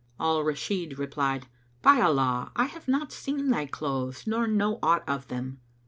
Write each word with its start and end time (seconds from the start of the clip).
Al 0.19 0.43
Rashid 0.43 0.97
replied, 0.97 1.45
"By 1.83 2.01
Allah, 2.01 2.51
I 2.55 2.65
have 2.65 2.87
not 2.87 3.11
seen 3.11 3.51
thy 3.51 3.67
clothes 3.67 4.25
nor 4.25 4.47
know 4.47 4.79
aught 4.81 5.07
of 5.07 5.27
them!" 5.27 5.59